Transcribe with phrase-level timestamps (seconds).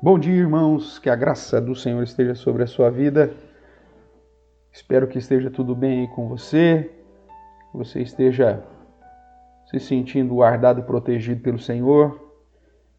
[0.00, 0.96] Bom dia, irmãos.
[1.00, 3.32] Que a graça do Senhor esteja sobre a sua vida.
[4.70, 6.88] Espero que esteja tudo bem com você.
[7.72, 8.62] Que você esteja
[9.66, 12.16] se sentindo guardado e protegido pelo Senhor.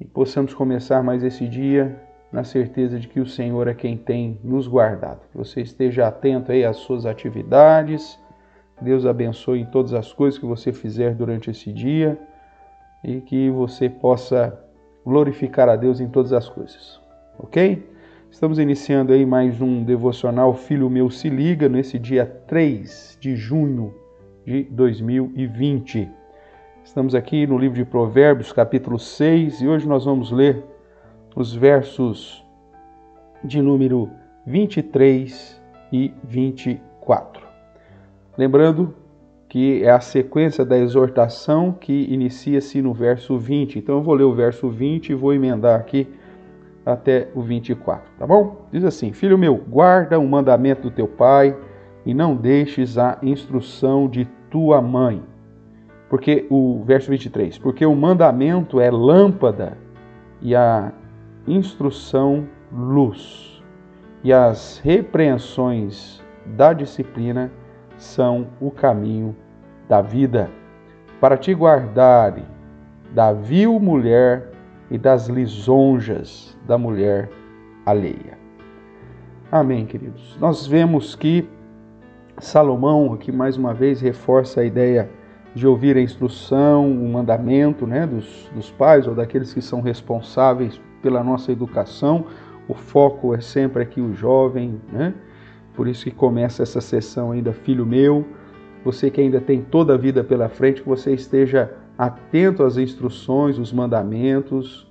[0.00, 1.96] E possamos começar mais esse dia
[2.32, 5.20] na certeza de que o Senhor é quem tem nos guardado.
[5.30, 8.18] Que você esteja atento aí às suas atividades.
[8.80, 12.18] Deus abençoe em todas as coisas que você fizer durante esse dia
[13.04, 14.58] e que você possa
[15.04, 17.00] glorificar a Deus em todas as coisas.
[17.38, 17.88] Ok?
[18.30, 23.94] Estamos iniciando aí mais um devocional Filho Meu Se Liga nesse dia 3 de junho
[24.46, 26.08] de 2020.
[26.84, 30.64] Estamos aqui no livro de Provérbios, capítulo 6, e hoje nós vamos ler
[31.34, 32.44] os versos
[33.42, 34.10] de número
[34.46, 35.60] 23
[35.92, 37.46] e 24.
[38.36, 38.94] Lembrando
[39.50, 43.80] que é a sequência da exortação que inicia-se no verso 20.
[43.80, 46.08] Então eu vou ler o verso 20 e vou emendar aqui
[46.86, 48.68] até o 24, tá bom?
[48.72, 51.56] Diz assim: Filho meu, guarda o mandamento do teu pai
[52.06, 55.20] e não deixes a instrução de tua mãe.
[56.08, 59.76] Porque o verso 23, porque o mandamento é lâmpada
[60.40, 60.92] e a
[61.46, 63.60] instrução luz,
[64.22, 67.50] e as repreensões da disciplina
[68.00, 69.36] são o caminho
[69.88, 70.50] da vida,
[71.20, 72.34] para te guardar
[73.12, 74.50] da vil mulher
[74.90, 77.28] e das lisonjas da mulher
[77.84, 78.38] alheia.
[79.52, 80.36] Amém, queridos.
[80.40, 81.46] Nós vemos que
[82.38, 85.10] Salomão aqui mais uma vez reforça a ideia
[85.54, 90.80] de ouvir a instrução, o mandamento né, dos, dos pais ou daqueles que são responsáveis
[91.02, 92.24] pela nossa educação.
[92.66, 95.12] O foco é sempre aqui o jovem, né?
[95.74, 98.24] Por isso que começa essa sessão ainda, filho meu,
[98.84, 103.58] você que ainda tem toda a vida pela frente, que você esteja atento às instruções,
[103.58, 104.90] os mandamentos,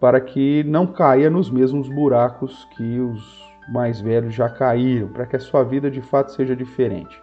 [0.00, 5.36] para que não caia nos mesmos buracos que os mais velhos já caíram, para que
[5.36, 7.20] a sua vida de fato seja diferente.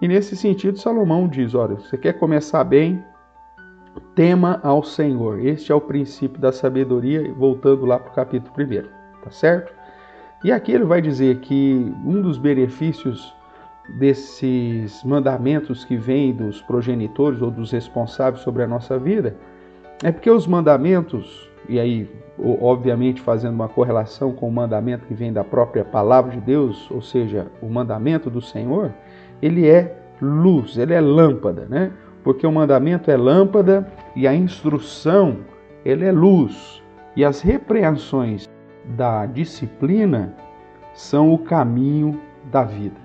[0.00, 3.04] E nesse sentido, Salomão diz: olha, você quer começar bem,
[4.14, 5.38] tema ao Senhor.
[5.44, 9.72] Este é o princípio da sabedoria, voltando lá para o capítulo 1, tá certo?
[10.44, 13.34] E aqui ele vai dizer que um dos benefícios
[13.98, 19.36] desses mandamentos que vêm dos progenitores ou dos responsáveis sobre a nossa vida
[20.02, 22.10] é porque os mandamentos, e aí
[22.60, 27.00] obviamente fazendo uma correlação com o mandamento que vem da própria palavra de Deus, ou
[27.00, 28.92] seja, o mandamento do Senhor,
[29.40, 31.92] ele é luz, ele é lâmpada, né?
[32.24, 33.86] Porque o mandamento é lâmpada
[34.16, 35.38] e a instrução,
[35.84, 36.82] ele é luz.
[37.14, 38.48] E as repreensões
[38.84, 40.34] da disciplina
[40.94, 42.20] são o caminho
[42.50, 43.00] da vida.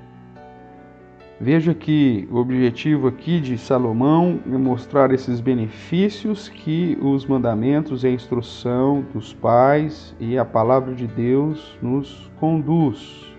[1.40, 8.08] Veja que o objetivo aqui de Salomão é mostrar esses benefícios que os mandamentos e
[8.08, 13.32] a instrução dos pais e a palavra de Deus nos conduz.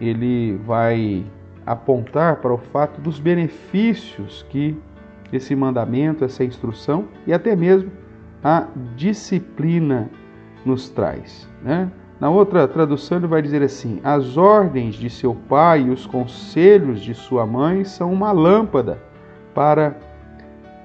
[0.00, 1.24] Ele vai
[1.64, 4.76] apontar para o fato dos benefícios que
[5.32, 7.92] esse mandamento, essa instrução e até mesmo
[8.42, 8.66] a
[8.96, 10.10] disciplina
[10.64, 11.48] nos traz.
[11.62, 11.90] Né?
[12.20, 17.00] Na outra tradução, ele vai dizer assim: As ordens de seu pai e os conselhos
[17.00, 18.98] de sua mãe são uma lâmpada
[19.54, 19.96] para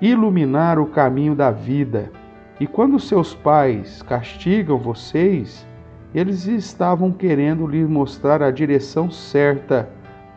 [0.02, 2.12] iluminar o caminho da vida.
[2.60, 5.66] E quando seus pais castigam vocês,
[6.14, 9.90] eles estavam querendo lhe mostrar a direção certa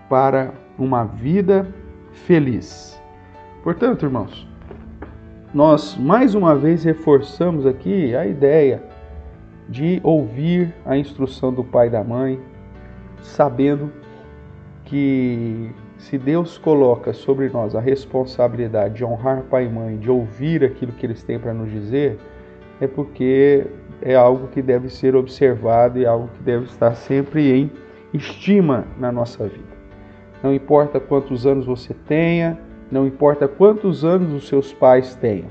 [0.09, 1.67] para uma vida
[2.13, 3.01] feliz.
[3.65, 4.47] Portanto, irmãos,
[5.55, 8.83] nós mais uma vez reforçamos aqui a ideia
[9.73, 12.39] de ouvir a instrução do pai e da mãe,
[13.23, 13.91] sabendo
[14.85, 20.63] que se Deus coloca sobre nós a responsabilidade de honrar pai e mãe, de ouvir
[20.63, 22.19] aquilo que eles têm para nos dizer,
[22.83, 23.67] é porque
[24.03, 27.71] é algo que deve ser observado e algo que deve estar sempre em
[28.13, 29.73] estima na nossa vida.
[30.43, 32.59] Não importa quantos anos você tenha,
[32.91, 35.49] não importa quantos anos os seus pais tenham,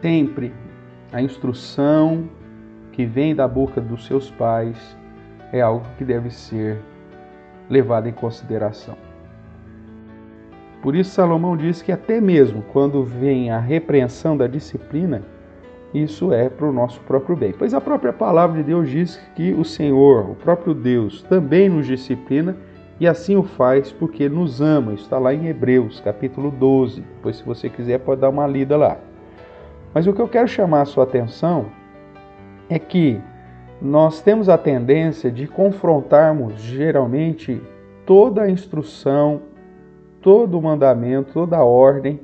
[0.00, 0.52] sempre
[1.12, 2.28] a instrução
[2.92, 4.96] que vem da boca dos seus pais
[5.52, 6.78] é algo que deve ser
[7.68, 8.96] levado em consideração.
[10.82, 15.22] Por isso, Salomão diz que até mesmo quando vem a repreensão da disciplina,
[15.94, 17.54] isso é para o nosso próprio bem.
[17.56, 21.86] Pois a própria palavra de Deus diz que o Senhor, o próprio Deus, também nos
[21.86, 22.56] disciplina
[22.98, 24.94] e assim o faz porque nos ama.
[24.94, 27.00] Está lá em Hebreus, capítulo 12.
[27.00, 28.96] Depois, se você quiser, pode dar uma lida lá.
[29.94, 31.66] Mas o que eu quero chamar a sua atenção
[32.72, 33.20] é que
[33.80, 37.60] nós temos a tendência de confrontarmos geralmente
[38.06, 39.42] toda a instrução,
[40.20, 42.20] todo o mandamento, toda a ordem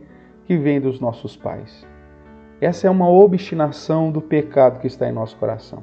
[0.47, 1.87] que vem dos nossos pais.
[2.61, 5.83] Essa é uma obstinação do pecado que está em nosso coração.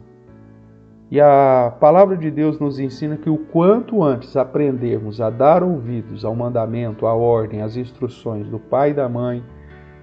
[1.11, 6.25] E a palavra de Deus nos ensina que o quanto antes aprendermos a dar ouvidos
[6.25, 9.43] ao mandamento, à ordem, às instruções do pai e da mãe,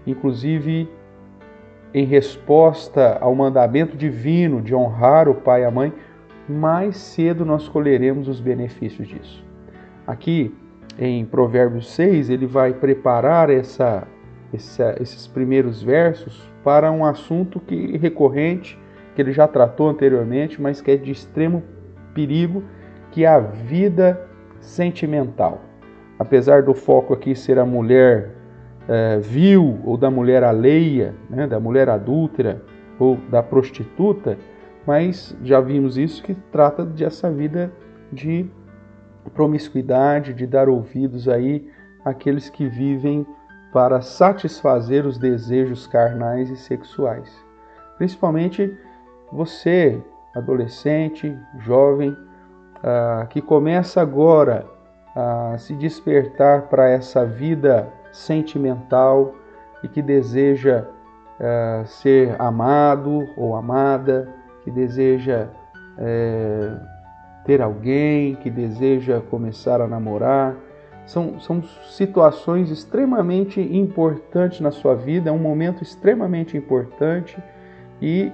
[0.06, 0.88] inclusive
[1.94, 5.92] em resposta ao mandamento divino de honrar o pai e a mãe,
[6.48, 9.44] mais cedo nós colheremos os benefícios disso.
[10.06, 10.54] Aqui
[10.98, 14.06] em Provérbios 6, ele vai preparar essa,
[14.52, 18.78] essa, esses primeiros versos para um assunto que recorrente,
[19.14, 21.62] que ele já tratou anteriormente, mas que é de extremo
[22.14, 22.62] perigo,
[23.10, 24.20] que é a vida
[24.60, 25.60] sentimental.
[26.18, 28.30] Apesar do foco aqui ser a mulher
[28.88, 32.62] é, vil ou da mulher alheia, né, da mulher adúltera
[32.98, 34.36] ou da prostituta,
[34.86, 37.72] mas já vimos isso que trata dessa vida
[38.12, 38.46] de
[39.34, 41.70] promiscuidade, de dar ouvidos aí
[42.04, 43.26] àqueles que vivem
[43.72, 47.32] para satisfazer os desejos carnais e sexuais.
[47.96, 48.76] Principalmente
[49.30, 50.02] você,
[50.34, 52.14] adolescente, jovem,
[52.82, 54.66] ah, que começa agora
[55.14, 59.34] a se despertar para essa vida sentimental
[59.82, 60.86] e que deseja
[61.40, 64.28] ah, ser amado ou amada,
[64.62, 65.48] que deseja
[65.98, 66.76] eh,
[67.44, 70.54] ter alguém, que deseja começar a namorar.
[71.04, 71.60] São, são
[71.90, 77.36] situações extremamente importantes na sua vida, é um momento extremamente importante
[78.00, 78.30] e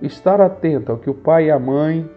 [0.00, 2.08] estar atento ao que o pai e a mãe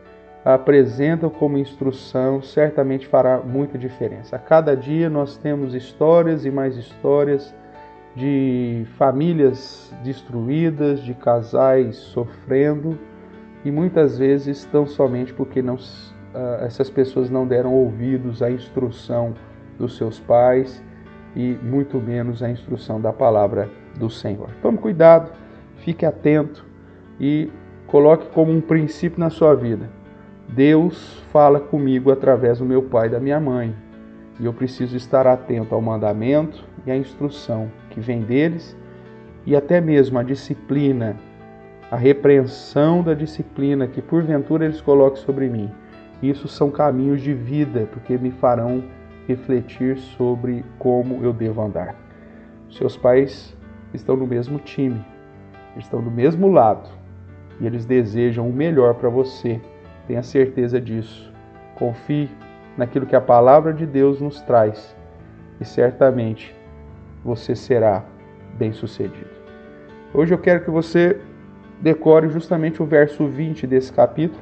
[0.43, 4.35] apresentam como instrução certamente fará muita diferença.
[4.35, 7.53] A cada dia nós temos histórias e mais histórias
[8.15, 12.97] de famílias destruídas, de casais sofrendo
[13.63, 19.33] e muitas vezes tão somente porque não uh, essas pessoas não deram ouvidos à instrução
[19.77, 20.83] dos seus pais
[21.35, 24.49] e muito menos à instrução da palavra do Senhor.
[24.61, 25.31] Tome cuidado,
[25.77, 26.65] fique atento
[27.19, 27.51] e
[27.87, 29.98] coloque como um princípio na sua vida.
[30.49, 33.75] Deus fala comigo através do meu pai e da minha mãe,
[34.39, 38.75] e eu preciso estar atento ao mandamento e à instrução que vem deles
[39.45, 41.15] e até mesmo a disciplina,
[41.91, 45.69] a repreensão da disciplina que porventura eles coloquem sobre mim
[46.21, 48.83] isso são caminhos de vida, porque me farão
[49.27, 51.95] refletir sobre como eu devo andar.
[52.69, 53.55] Seus pais
[53.93, 55.03] estão no mesmo time,
[55.77, 56.89] estão do mesmo lado
[57.61, 59.61] e eles desejam o melhor para você.
[60.09, 61.31] Tenha certeza disso.
[61.75, 62.27] Confie
[62.75, 64.95] naquilo que a palavra de Deus nos traz
[65.61, 66.55] e certamente
[67.23, 68.03] você será
[68.57, 69.29] bem-sucedido.
[70.11, 71.21] Hoje eu quero que você
[71.79, 74.41] decore justamente o verso 20 desse capítulo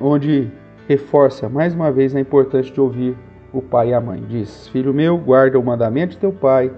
[0.00, 0.48] onde
[0.86, 3.16] reforça mais uma vez a importância de ouvir
[3.52, 4.22] o pai e a mãe.
[4.28, 6.70] Diz: Filho meu, guarda o mandamento de teu pai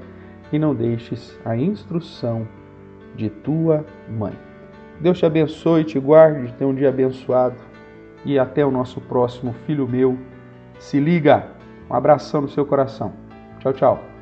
[0.50, 2.48] e não deixes a instrução
[3.14, 4.32] de tua mãe.
[5.00, 7.56] Deus te abençoe, te guarde, tenha um dia abençoado
[8.24, 10.18] e até o nosso próximo filho meu.
[10.78, 11.46] Se liga,
[11.90, 13.12] um abração no seu coração.
[13.60, 14.15] Tchau, tchau.